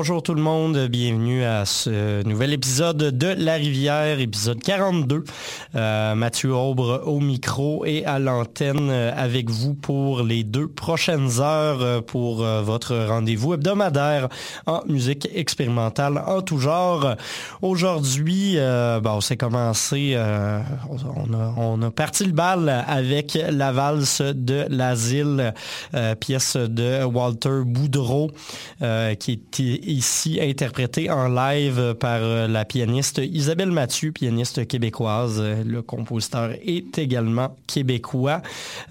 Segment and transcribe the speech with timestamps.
[0.00, 5.24] Bonjour tout le monde, bienvenue à ce nouvel épisode de La Rivière, épisode 42.
[5.74, 12.02] Euh, Mathieu Aubre au micro et à l'antenne avec vous pour les deux prochaines heures
[12.04, 14.28] pour euh, votre rendez-vous hebdomadaire
[14.66, 17.16] en musique expérimentale en tout genre.
[17.62, 23.72] Aujourd'hui, euh, bon, c'est commencé, euh, on, a, on, a, parti le bal avec la
[23.72, 25.54] valse de l'asile,
[26.20, 28.30] pièce de Walter Boudreau,
[29.18, 35.42] qui était ici interprété en live par euh, la pianiste Isabelle Mathieu, pianiste québécoise.
[35.64, 38.42] Le compositeur est également québécois.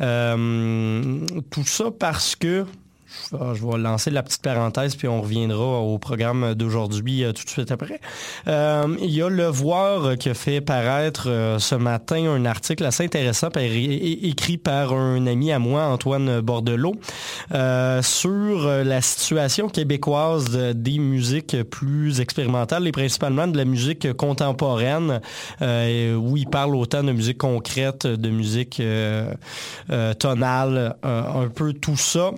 [0.02, 2.66] Euh, tout ça parce que
[3.32, 7.50] je vais lancer la petite parenthèse, puis on reviendra au programme d'aujourd'hui euh, tout de
[7.50, 8.00] suite après.
[8.48, 12.86] Euh, il y a Le Voir qui a fait paraître euh, ce matin un article
[12.86, 16.96] assez intéressant écrit par un ami à moi, Antoine Bordelot,
[18.02, 25.22] sur la situation québécoise des musiques plus expérimentales et principalement de la musique contemporaine,
[25.62, 28.82] où il parle autant de musique concrète, de musique
[30.20, 32.32] tonale, un peu tout ça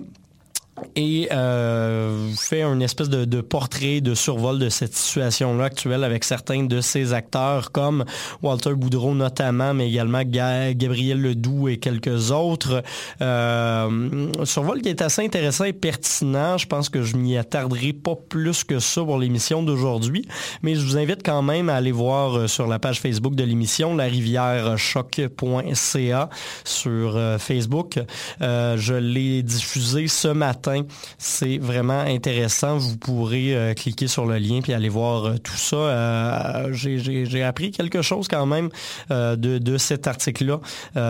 [0.96, 6.64] et euh, fait un espèce de, portrait, de survol de cette situation-là actuelle avec certains
[6.64, 8.04] de ses acteurs comme
[8.42, 12.82] Walter Boudreau notamment, mais également Gabriel Ledoux et quelques autres.
[13.20, 16.58] Euh, survol qui est assez intéressant et pertinent.
[16.58, 20.26] Je pense que je m'y attarderai pas plus que ça pour l'émission d'aujourd'hui,
[20.62, 23.44] mais je vous invite quand même à aller voir euh, sur la page Facebook de
[23.44, 26.28] l'émission la rivière choc.ca
[26.64, 27.98] sur Facebook.
[28.40, 30.71] je l'ai diffusé ce matin
[31.18, 32.78] c'est vraiment intéressant.
[32.78, 35.76] Vous pourrez euh, cliquer sur le lien puis aller voir euh, tout ça.
[35.76, 38.70] Euh, j'ai appris quelque chose quand même
[39.10, 40.60] de, cet article-là.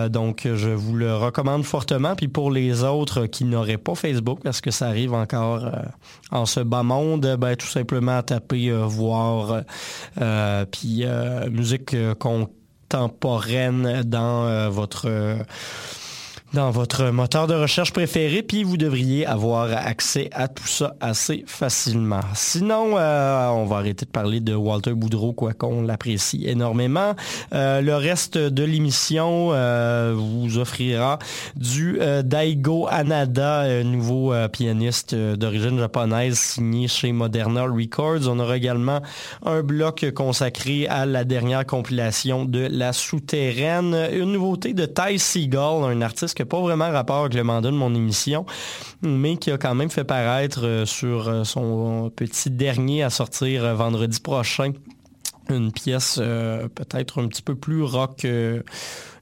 [0.08, 2.14] donc, je vous le recommande fortement.
[2.14, 5.70] Puis pour les autres qui n'auraient pas Facebook, parce que ça arrive encore
[6.30, 9.62] en ce bas monde, ben, tout simplement taper voir
[10.70, 11.04] puis
[11.50, 15.08] musique contemporaine dans votre
[16.54, 21.44] dans votre moteur de recherche préféré, puis vous devriez avoir accès à tout ça assez
[21.46, 22.20] facilement.
[22.34, 27.14] Sinon, euh, on va arrêter de parler de Walter Boudreau, quoi qu'on l'apprécie énormément.
[27.54, 31.18] Euh, le reste de l'émission euh, vous offrira
[31.56, 38.28] du Daigo Anada, nouveau pianiste d'origine japonaise signé chez Moderna Records.
[38.28, 39.00] On aura également
[39.44, 45.84] un bloc consacré à la dernière compilation de La Souterraine, une nouveauté de Ty Seagull,
[45.84, 48.46] un artiste pas vraiment rapport avec le mandat de mon émission,
[49.02, 53.64] mais qui a quand même fait paraître euh, sur euh, son petit dernier à sortir
[53.64, 54.72] euh, vendredi prochain
[55.48, 58.24] une pièce peut-être un petit peu plus rock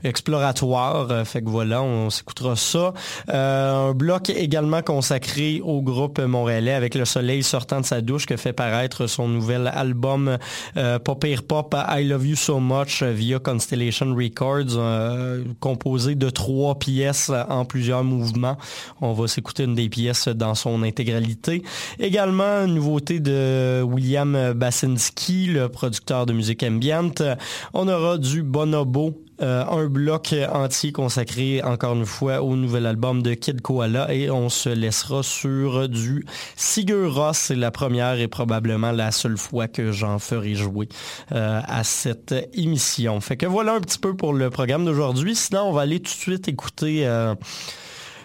[0.04, 1.10] exploratoire.
[1.10, 2.92] Euh, fait que voilà, on s'écoutera ça.
[3.28, 8.26] Euh, un bloc également consacré au groupe montréalais avec le soleil sortant de sa douche
[8.26, 10.38] que fait paraître son nouvel album
[10.76, 16.78] euh, Pop Pop I Love You So Much via Constellation Records, euh, composé de trois
[16.78, 18.56] pièces en plusieurs mouvements.
[19.00, 21.62] On va s'écouter une des pièces dans son intégralité.
[21.98, 27.22] Également, une nouveauté de William Basinski, le producteur de musique ambiante.
[27.74, 33.22] On aura du Bonobo euh, un bloc entier consacré encore une fois au nouvel album
[33.22, 37.38] de Kid Koala et on se laissera sur du Sigur Ross.
[37.38, 40.88] C'est la première et probablement la seule fois que j'en ferai jouer
[41.32, 43.20] euh, à cette émission.
[43.20, 45.34] Fait que voilà un petit peu pour le programme d'aujourd'hui.
[45.34, 47.06] Sinon, on va aller tout de suite écouter...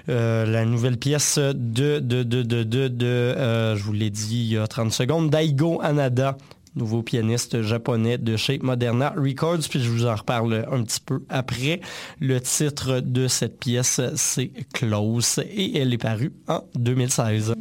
[0.07, 5.79] Euh, la nouvelle pièce de, je vous l'ai dit il y a 30 secondes, Daigo
[5.81, 6.37] Anada,
[6.75, 11.23] nouveau pianiste japonais de chez Moderna Records, puis je vous en reparle un petit peu
[11.29, 11.81] après.
[12.19, 17.53] Le titre de cette pièce, c'est Close, et elle est parue en 2016.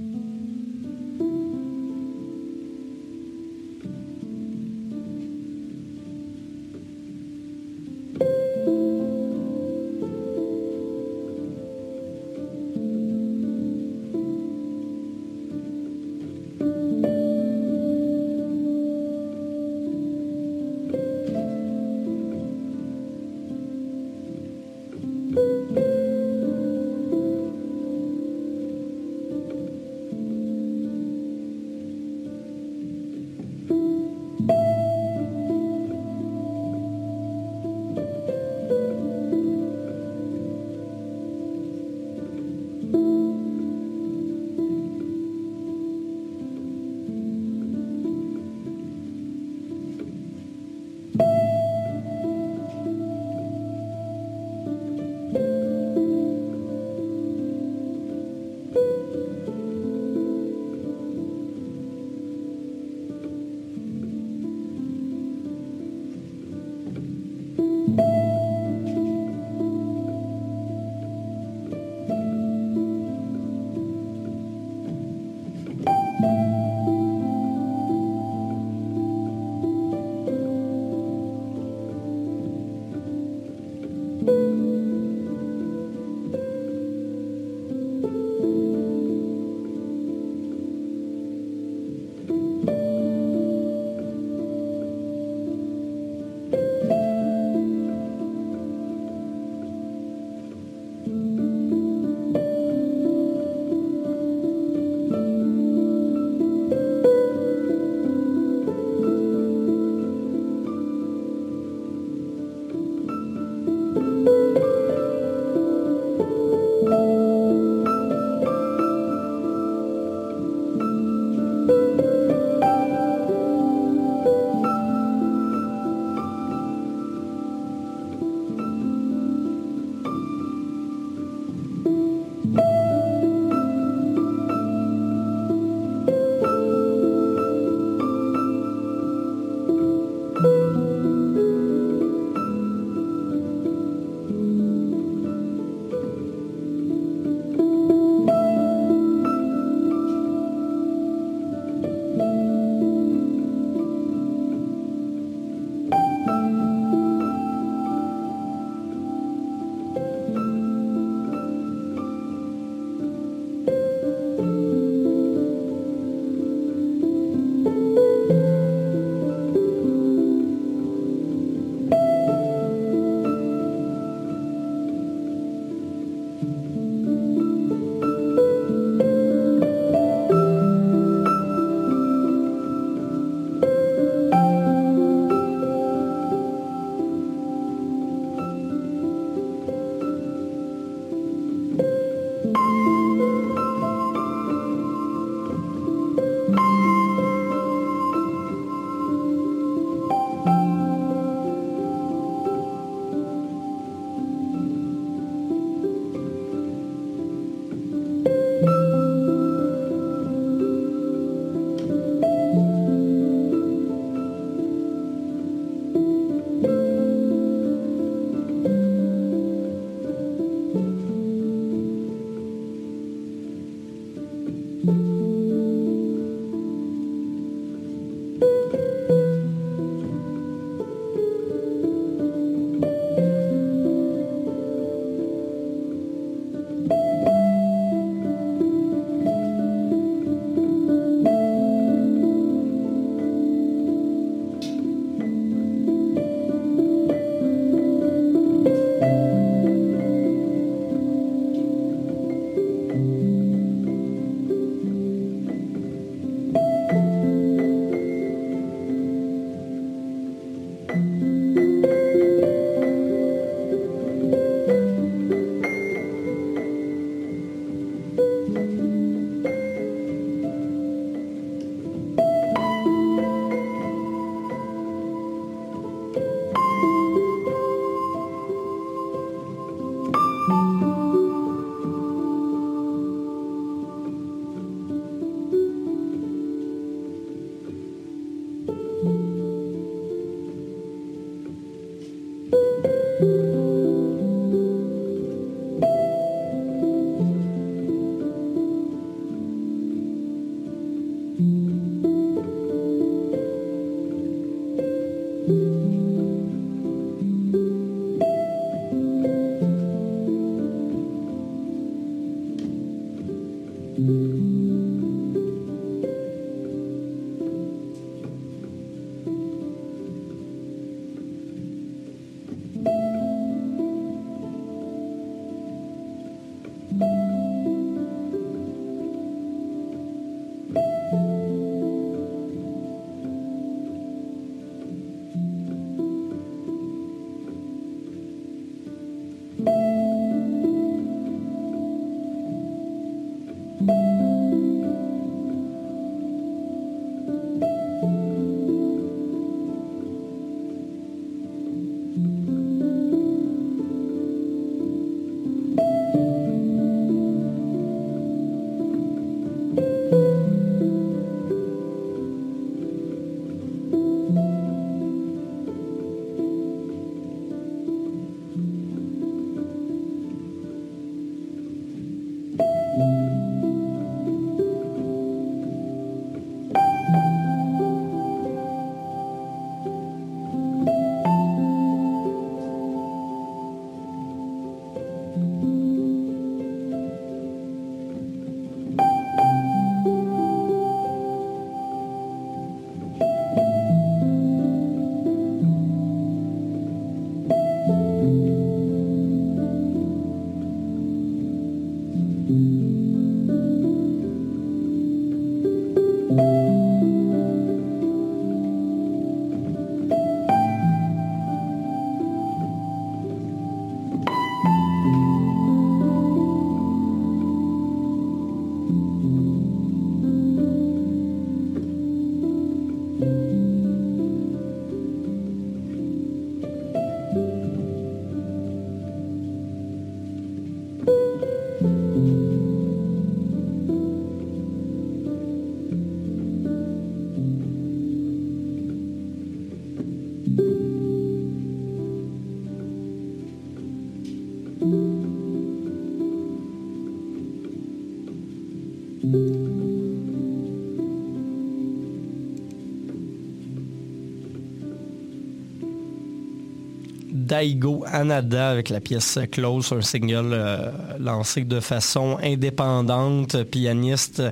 [457.54, 460.90] Daigo Anada avec la pièce Close, un single euh,
[461.20, 464.42] lancé de façon indépendante, pianiste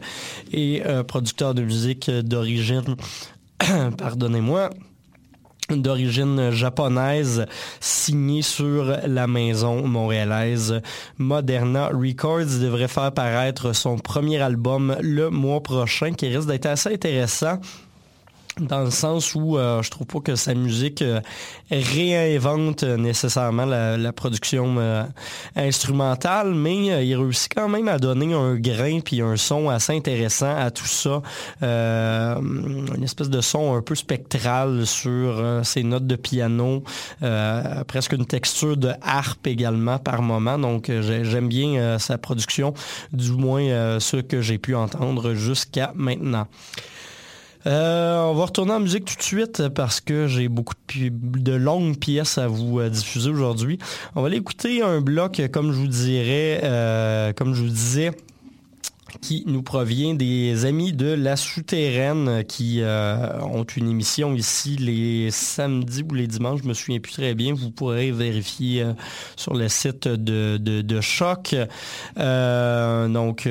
[0.52, 2.94] et euh, producteur de musique d'origine,
[3.98, 4.70] pardonnez-moi,
[5.70, 7.46] d'origine japonaise,
[7.80, 10.80] signé sur la maison montréalaise
[11.18, 12.60] Moderna Records.
[12.60, 17.58] devrait faire paraître son premier album le mois prochain, qui risque d'être assez intéressant
[18.66, 21.20] dans le sens où euh, je trouve pas que sa musique euh,
[21.70, 25.04] réinvente nécessairement la, production euh,
[25.56, 30.54] instrumentale, mais il réussit quand même à donner un grain puis un son assez intéressant
[30.54, 31.22] à tout ça,
[31.62, 36.84] une espèce de son un peu spectral sur ses notes de piano,
[37.86, 40.58] presque une texture de harpe également par moment.
[40.58, 42.74] Donc j'aime bien sa production,
[43.12, 46.46] du moins ce que j'ai pu entendre jusqu'à maintenant.
[47.66, 51.96] Euh, on va retourner en musique tout de suite parce que j'ai beaucoup de, longues
[51.96, 53.78] pièces à vous euh, diffuser aujourd'hui.
[54.14, 58.10] On va aller écouter un bloc, comme je vous dirais, euh, comme je vous disais,
[59.22, 65.30] qui nous provient des amis de La Souterraine qui euh, ont une émission ici les
[65.30, 67.54] samedis ou les dimanches, je me souviens plus très bien.
[67.54, 68.92] Vous pourrez vérifier euh,
[69.36, 71.54] sur le site de, de, Choc.
[72.18, 73.46] Euh, donc,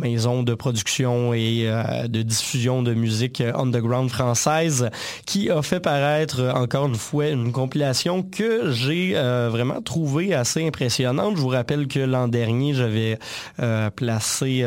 [0.00, 1.70] maison de production et
[2.08, 4.90] de diffusion de musique underground française
[5.26, 11.36] qui a fait paraître encore une fois une compilation que j'ai vraiment trouvé assez impressionnante.
[11.36, 13.18] Je vous rappelle que l'an dernier, j'avais
[13.94, 14.64] placé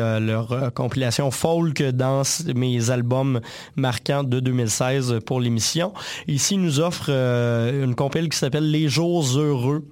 [0.52, 2.22] euh, compilation folk dans
[2.54, 3.40] mes albums
[3.76, 5.92] marquants de 2016 pour l'émission.
[6.26, 9.84] Ici, ils nous offre euh, une compile qui s'appelle Les Jours Heureux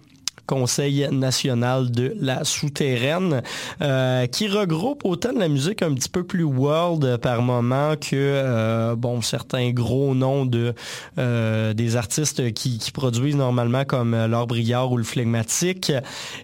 [0.47, 3.43] Conseil national de la souterraine,
[3.83, 8.15] euh, qui regroupe autant de la musique un petit peu plus world par moment que
[8.15, 10.73] euh, bon certains gros noms de
[11.19, 15.93] euh, des artistes qui, produisent normalement comme L'Or Briard ou le Flegmatique.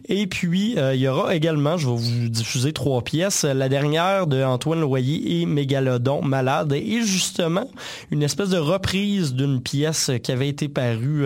[0.08, 3.44] Et puis il y aura également, je vais vous diffuser trois pièces.
[3.44, 7.70] La dernière de Antoine Loyer et Mégalodon Malade et justement
[8.10, 11.24] une espèce de reprise d'une pièce qui avait été parue,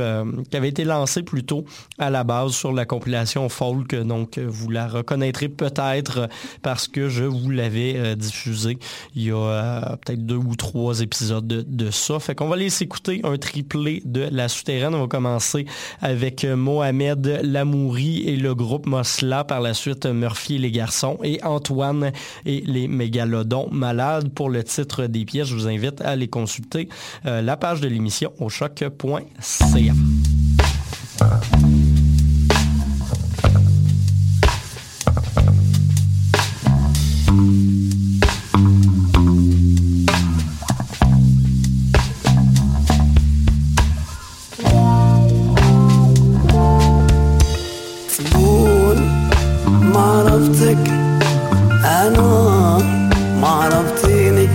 [0.50, 1.64] qui avait été lancée plutôt
[1.98, 3.94] à la base la compilation folk.
[3.94, 6.28] Donc, vous la reconnaîtrez peut-être
[6.62, 8.78] parce que je vous l'avais euh, diffusé
[9.14, 12.18] il y a euh, peut-être deux ou trois épisodes de, ça.
[12.18, 14.94] Fait qu'on va aller s'écouter un triplé de La Souterraine.
[14.94, 15.66] On va commencer
[16.00, 19.44] avec euh, Mohamed Lamouri et le groupe Mosla.
[19.44, 22.12] Par la suite, Murphy et les garçons et Antoine
[22.44, 24.30] et les mégalodons malades.
[24.30, 26.88] Pour le titre des pièces, je vous invite à aller consulter
[27.24, 29.92] la page de l'émission au choc.ca.
[52.06, 52.78] أنا
[53.40, 54.48] ما عرفتيني.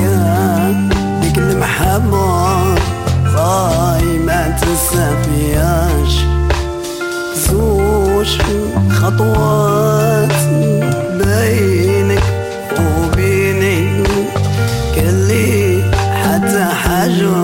[0.00, 0.90] يا
[1.22, 2.74] ديك المحبة
[3.34, 4.56] راي ما
[7.34, 8.40] زوج
[8.90, 10.32] خطوات
[11.18, 12.22] بينك
[12.80, 14.02] وبيني.
[14.96, 15.82] كان لي
[16.24, 17.36] حتى حاجة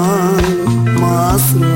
[1.00, 1.75] ما أصلي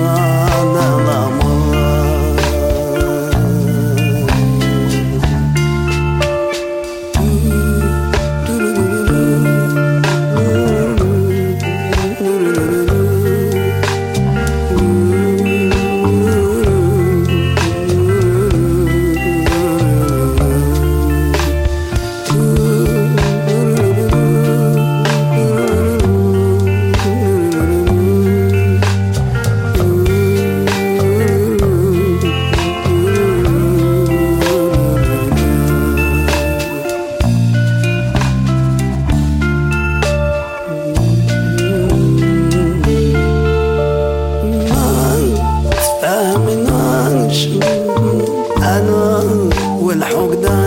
[50.11, 50.60] 找个那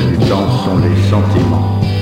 [0.00, 1.95] du temps sont les sentiments.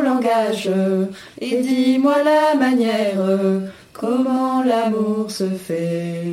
[0.00, 0.70] Langage
[1.40, 3.22] et dis-moi la manière
[3.92, 6.24] comment l'amour se fait.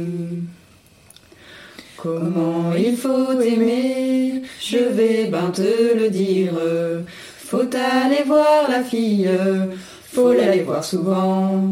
[1.98, 6.54] Comment il faut aimer, je vais ben te le dire.
[7.38, 9.30] Faut aller voir la fille,
[10.12, 11.64] faut l'aller voir souvent.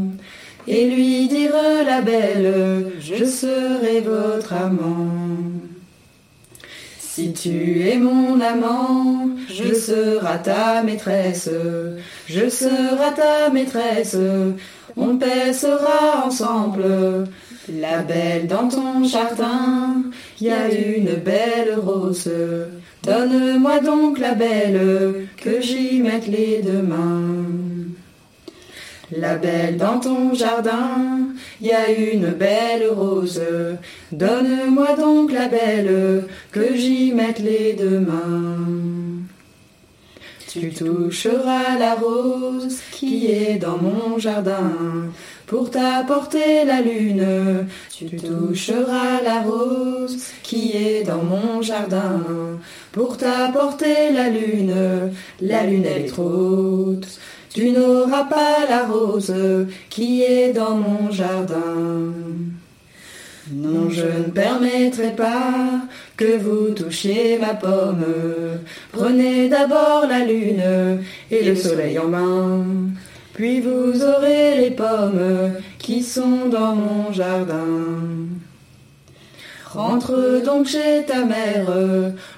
[0.67, 1.53] Et lui dire
[1.85, 5.07] la belle, je serai votre amant.
[7.21, 11.51] Si tu es mon amant, je serai ta maîtresse,
[12.27, 14.17] je serai ta maîtresse,
[14.97, 17.27] on pèsera ensemble.
[17.79, 20.01] La belle dans ton jardin,
[20.41, 22.27] y a une belle rose.
[23.03, 27.45] Donne-moi donc la belle, que j'y mette les deux mains.
[29.11, 31.27] La belle dans ton jardin,
[31.61, 33.41] y a une belle rose.
[34.11, 39.21] Donne-moi donc la belle, que j'y mette les deux mains.
[40.47, 44.73] Tu toucheras la rose qui est dans mon jardin.
[45.47, 52.21] Pour t'apporter la lune, tu toucheras la rose qui est dans mon jardin.
[52.91, 54.73] Pour t'apporter la lune,
[55.41, 57.07] la lune elle est trop haute.
[57.53, 59.33] Tu n'auras pas la rose
[59.89, 62.13] qui est dans mon jardin.
[63.51, 65.81] Non, je ne permettrai pas
[66.15, 68.05] que vous touchiez ma pomme.
[68.93, 70.63] Prenez d'abord la lune
[71.29, 72.65] et le soleil en main.
[73.33, 77.67] Puis vous aurez les pommes qui sont dans mon jardin.
[79.65, 81.67] Rentre donc chez ta mère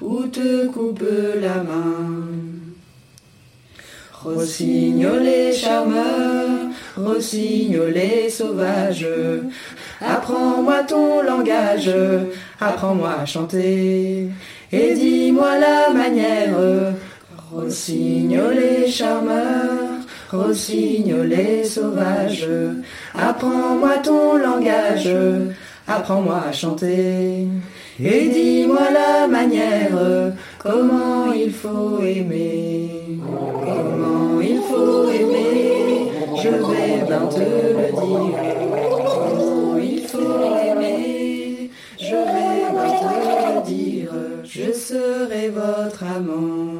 [0.02, 1.04] ou te coupe
[1.39, 2.62] la main.
[4.23, 6.47] Rossignolez charmeur,
[6.95, 9.05] rossignolez sauvage,
[9.99, 11.91] apprends-moi ton langage,
[12.57, 14.29] apprends-moi à chanter,
[14.71, 16.55] et dis-moi la manière,
[17.51, 19.69] rossignolez charmeur,
[20.31, 22.47] rossignolez sauvage,
[23.13, 25.09] apprends-moi ton langage,
[25.86, 27.45] apprends-moi à chanter,
[27.99, 32.83] et dis-moi la manière, comment il faut aimer,
[33.19, 38.39] comment il faut aimer, je vais bien te le dire,
[39.06, 43.10] comment il faut aimer, je vais bien te
[43.49, 46.80] le dire, je serai votre amant.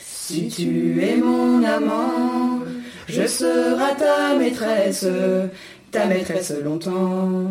[0.00, 2.60] Si tu es mon amant,
[3.08, 5.06] je serai ta maîtresse,
[5.92, 7.50] ta maîtresse longtemps.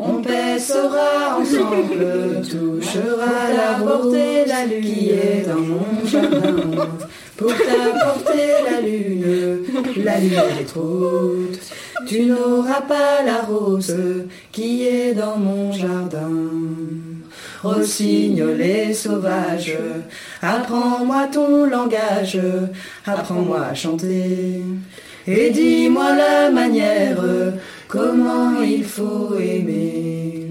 [0.00, 6.88] On pèsera ensemble, touchera la beauté, la lune qui est dans mon jardin.
[7.36, 9.64] Pour t'apporter la lune,
[9.96, 11.58] la lune est trop haute.
[12.06, 13.96] Tu n'auras pas la rose
[14.52, 16.30] qui est dans mon jardin.
[17.62, 19.76] Rossignolez sauvage,
[20.40, 22.38] apprends-moi ton langage,
[23.04, 24.62] apprends-moi à chanter.
[25.30, 27.18] Et dis-moi la manière,
[27.86, 30.46] comment il faut aimer.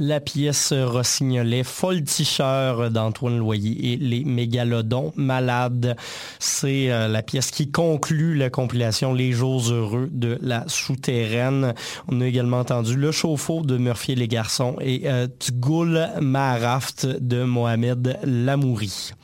[0.00, 5.96] La pièce Rossignolet, Folticheur d'Antoine Loyer et les Mégalodons Malades.
[6.38, 11.74] C'est euh, la pièce qui conclut la compilation Les Jours Heureux de la Souterraine.
[12.06, 17.04] On a également entendu Le Chauffe-eau de Murphy et les Garçons et euh, Tgoul Maharaft
[17.04, 19.14] de Mohamed Lamouri.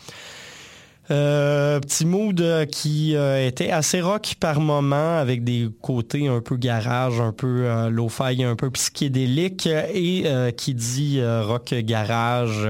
[1.11, 6.41] Euh, petit mood euh, qui euh, était assez rock par moment avec des côtés un
[6.41, 10.25] peu garage, un peu euh, lo-fi, un peu psychédélique et
[10.57, 12.67] qui dit rock garage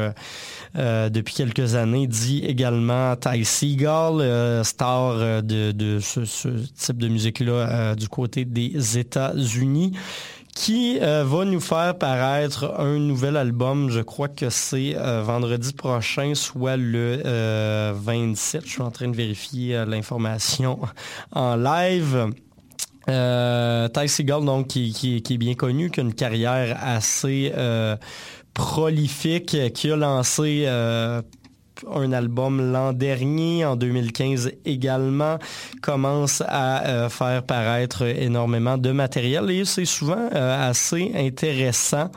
[0.74, 8.08] depuis quelques années dit également Ty Seagull, euh, star de, ce, type de musique-là du
[8.08, 9.92] côté des États-Unis
[10.54, 13.90] qui euh, va nous faire paraître un nouvel album?
[13.90, 18.64] Je crois que c'est euh, vendredi prochain, soit le euh, 27.
[18.64, 20.78] Je suis en train de vérifier euh, l'information
[21.32, 22.28] en live.
[23.10, 27.96] Euh, Ty Seagull, donc, qui, qui- est bien connu, qui a une carrière assez euh,
[28.54, 31.20] prolifique, qui a lancé euh,
[31.92, 35.38] un album l'an dernier, en 2015 également,
[35.82, 42.10] commence à euh, faire paraître énormément de matériel et c'est souvent euh, assez intéressant.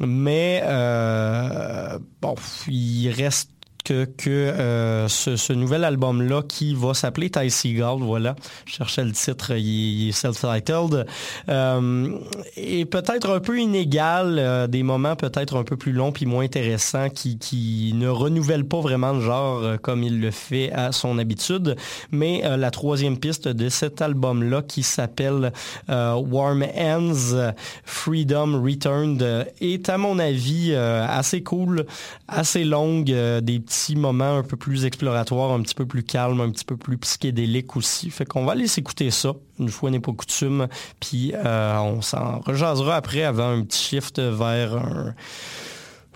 [0.00, 2.34] Mais euh, bon,
[2.66, 3.50] il reste
[3.84, 8.34] que, que euh, ce, ce nouvel album-là qui va s'appeler Ty Seagull, voilà,
[8.66, 11.06] je cherchais le titre, il, est self-titled,
[11.48, 12.18] euh,
[12.56, 16.44] et peut-être un peu inégal, euh, des moments peut-être un peu plus longs puis moins
[16.44, 20.92] intéressants qui, qui ne renouvellent pas vraiment le genre euh, comme il le fait à
[20.92, 21.76] son habitude,
[22.10, 25.52] mais euh, la troisième piste de cet album-là qui s'appelle
[25.90, 27.52] euh, Warm Ends,
[27.84, 31.86] Freedom Returned, euh, est à mon avis euh, assez cool,
[32.28, 33.58] assez longue, euh, des
[33.96, 37.76] moments un peu plus exploratoires, un petit peu plus calmes, un petit peu plus psychédéliques
[37.76, 38.10] aussi.
[38.10, 40.68] Fait qu'on va aller s'écouter ça, une fois n'est pas coutume,
[41.00, 45.14] puis euh, on s'en rejasera après avant un petit shift vers un-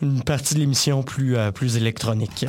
[0.02, 2.46] une partie de l'émission plus, euh, plus électronique.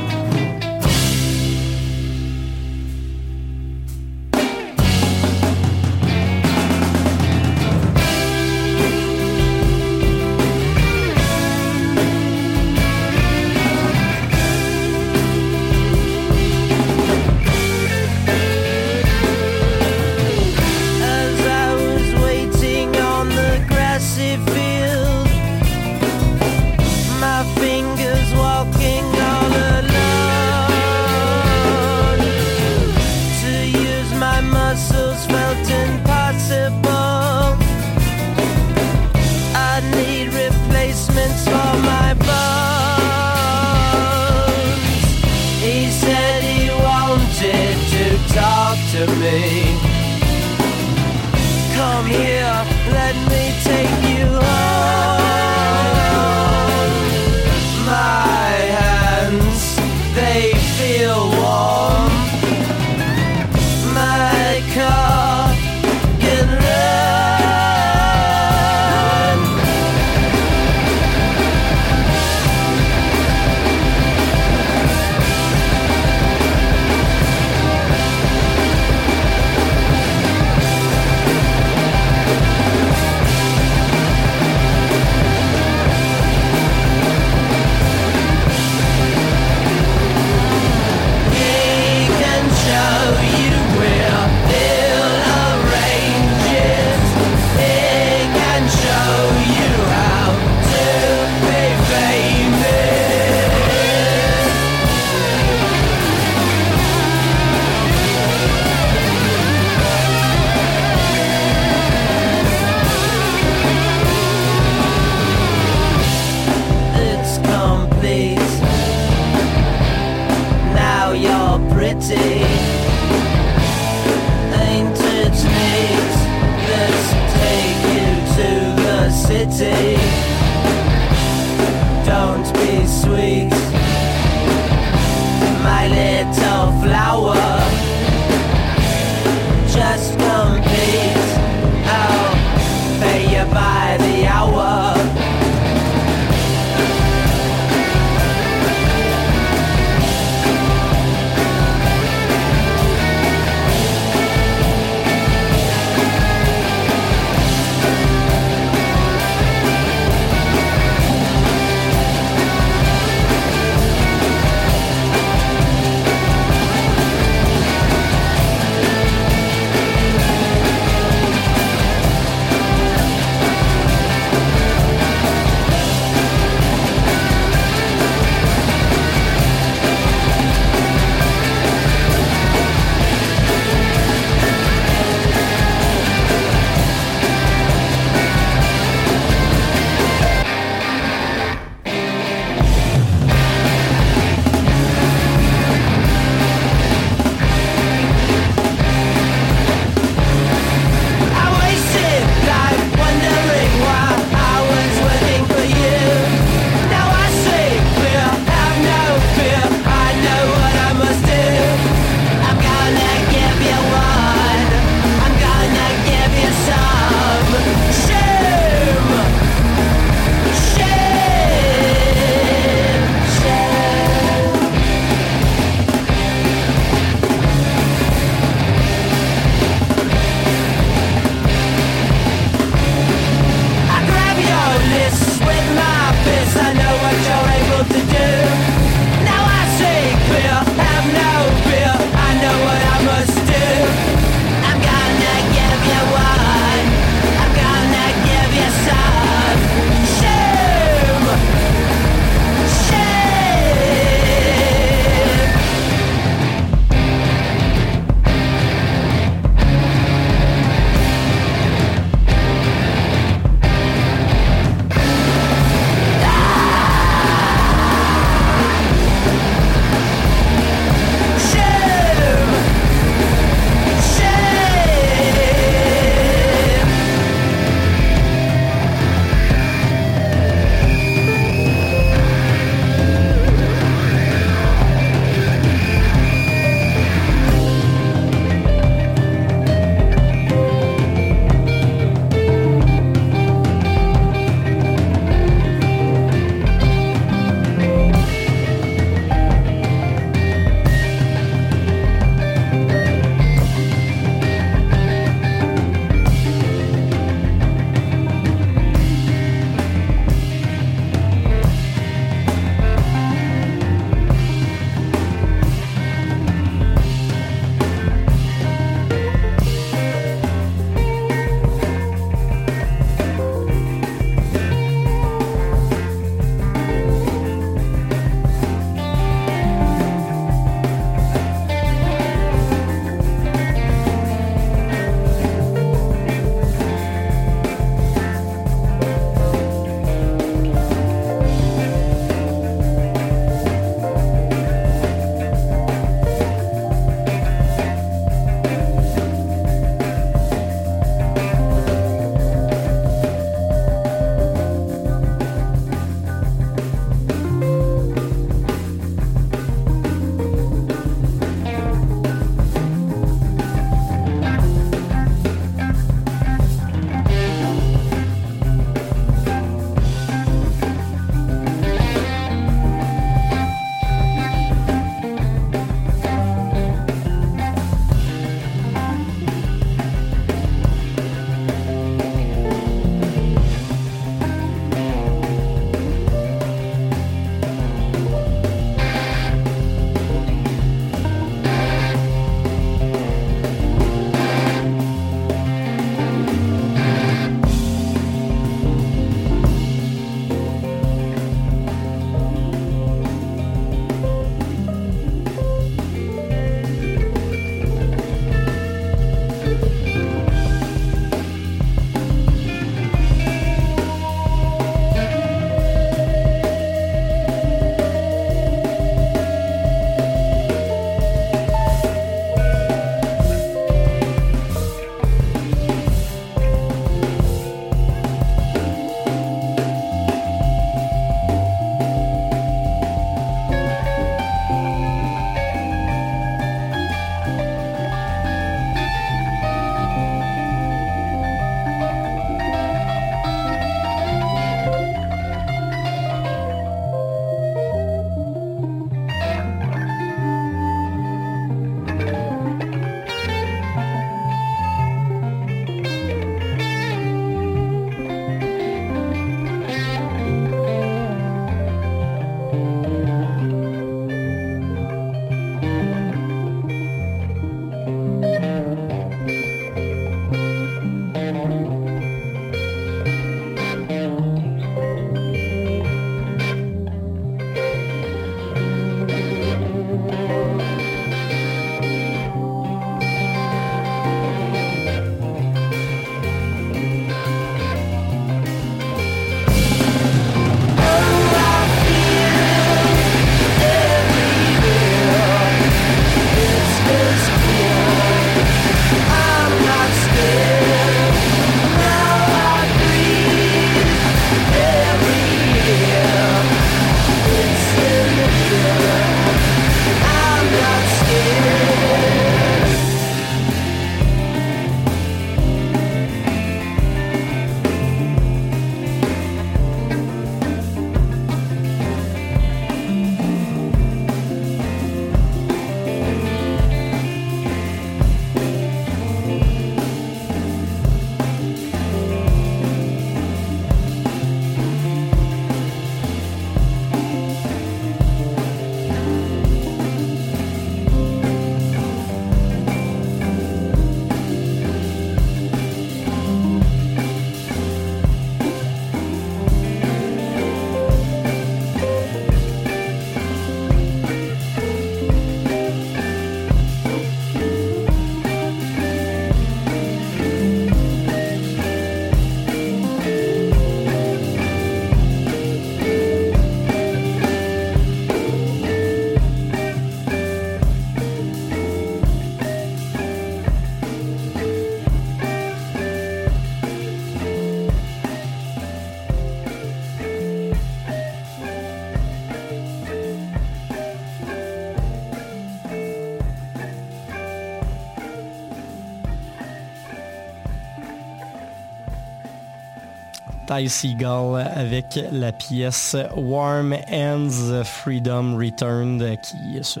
[593.76, 600.00] Ty Seagull avec la pièce Warm Hands Freedom Returned qui se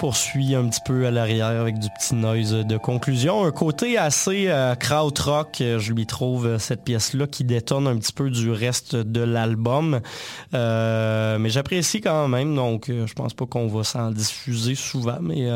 [0.00, 3.44] poursuit un petit peu à l'arrière avec du petit noise de conclusion.
[3.44, 7.96] Un côté assez euh, krautrock, euh, je lui trouve euh, cette pièce-là qui détonne un
[7.98, 10.00] petit peu du reste de l'album.
[10.52, 15.48] mais j'apprécie quand même, donc je pense pas qu'on va s'en diffuser souvent, mais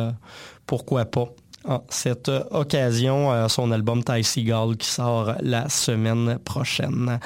[0.67, 1.29] pourquoi pas
[1.69, 7.21] en cette occasion euh, son album Ty Seagull qui sort la semaine prochaine.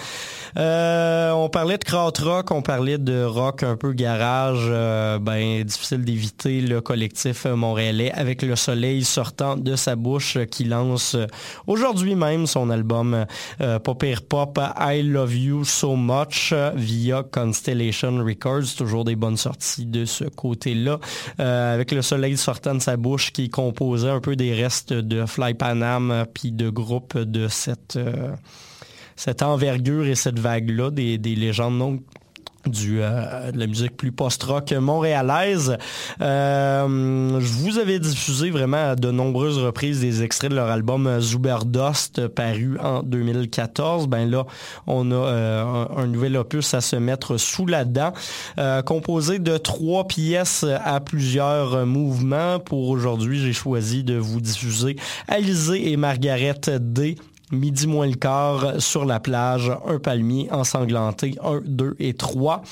[0.58, 6.04] Euh, on parlait de krautrock, on parlait de rock un peu garage, euh, ben difficile
[6.04, 11.16] d'éviter le collectif montréalais avec le soleil sortant de sa bouche qui lance
[11.66, 13.26] aujourd'hui même son album
[13.84, 20.04] Pop Pop I Love You So Much via Constellation Records, toujours des bonnes sorties de
[20.04, 20.98] ce côté-là
[21.38, 25.54] avec le soleil sortant de sa bouche qui composait un peu des restes de Fly
[25.54, 28.34] Panam euh, puis de groupes de cette, euh,
[29.16, 31.76] cette envergure et cette vague-là, des, des légendes.
[31.76, 31.98] Non
[32.66, 35.76] du, euh, de la musique plus post-rock montréalaise.
[36.20, 41.20] Euh, je vous avais diffusé vraiment à de nombreuses reprises des extraits de leur album
[41.20, 44.06] Zuberdust paru en 2014.
[44.06, 44.46] Ben là,
[44.86, 48.12] on a euh, un, nouvel opus à se mettre sous la dent,
[48.84, 52.58] composé de trois pièces à plusieurs mouvements.
[52.58, 54.96] Pour aujourd'hui, j'ai choisi de vous diffuser
[55.28, 57.16] Alizé et Margaret D
[57.52, 62.62] midi moins le quart sur la plage, un palmier ensanglanté, un, deux et trois.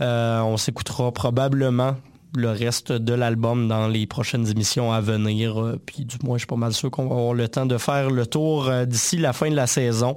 [0.00, 1.94] Euh, on s'écoutera probablement
[2.34, 5.60] le reste de l'album dans les prochaines émissions à venir.
[5.60, 7.78] Euh, puis du moins, je suis pas mal sûr qu'on va avoir le temps de
[7.78, 10.16] faire le tour euh, d'ici la fin de la saison.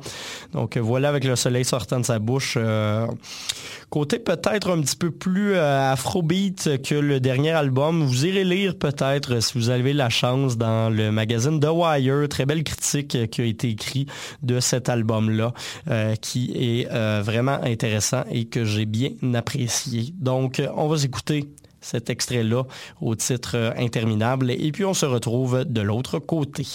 [0.54, 2.58] Donc voilà avec le soleil sortant de sa bouche.
[3.90, 8.04] Côté peut-être un petit peu plus euh, afrobeat que le dernier album.
[8.04, 12.46] Vous irez lire peut-être, si vous avez la chance, dans le magazine The Wire, très
[12.46, 14.10] belle critique qui a été écrite
[14.44, 15.54] de cet album-là,
[15.90, 20.14] euh, qui est euh, vraiment intéressant et que j'ai bien apprécié.
[20.20, 21.48] Donc, on va écouter
[21.88, 22.64] cet extrait-là
[23.02, 26.66] au titre interminable et puis on se retrouve de l'autre côté.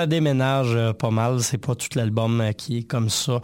[0.00, 1.40] Ça déménage pas mal.
[1.40, 3.40] C'est pas tout l'album qui est comme ça.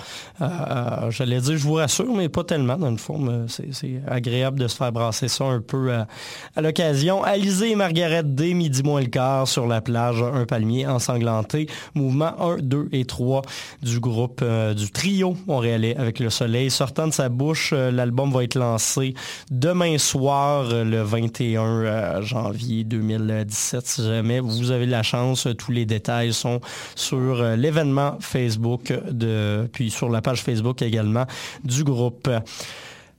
[1.10, 3.46] J'allais dire, je vous rassure, mais pas tellement dans le fond.
[3.46, 7.22] C'est agréable de se faire brasser ça un peu à l'occasion.
[7.22, 11.68] Alizé et Margaret D, midi moins le quart sur la plage, un palmier ensanglanté.
[11.94, 13.42] Mouvement 1, 2 et 3
[13.82, 14.42] du groupe
[14.74, 17.74] du trio montréalais avec le soleil sortant de sa bouche.
[17.74, 19.12] L'album va être lancé
[19.50, 23.86] demain soir, le 21 janvier 2017.
[23.86, 26.45] Si jamais vous avez la chance, tous les détails sont
[26.94, 31.26] sur l'événement Facebook, de, puis sur la page Facebook également
[31.64, 32.28] du groupe.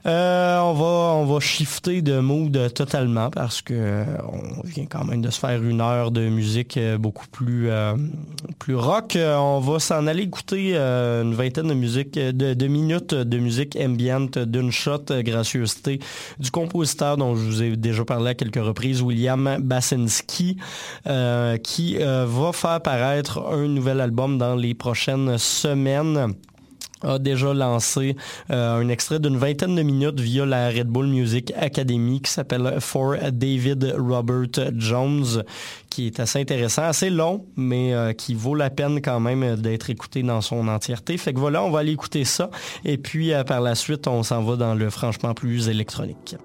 [0.07, 5.03] Euh, on va on va shifter de mood totalement parce que euh, on vient quand
[5.03, 7.69] même de se faire une heure de musique euh, beaucoup plus
[8.57, 9.17] plus rock.
[9.17, 14.71] On va s'en aller écouter une vingtaine de musique de, minutes de musique ambient d'une
[14.71, 15.99] shot gracieuseté
[16.39, 20.57] du compositeur dont je vous ai déjà parlé à quelques reprises, William Basinski,
[21.63, 26.33] qui va faire paraître un nouvel album dans les prochaines semaines
[27.01, 28.15] a déjà lancé
[28.49, 32.77] euh, un extrait d'une vingtaine de minutes via la Red Bull Music Academy qui s'appelle
[32.79, 35.43] For David Robert Jones,
[35.89, 39.89] qui est assez intéressant, assez long, mais euh, qui vaut la peine quand même d'être
[39.89, 41.17] écouté dans son entièreté.
[41.17, 42.49] Fait que voilà, on va aller écouter ça,
[42.85, 46.35] et puis euh, par la suite, on s'en va dans le franchement plus électronique.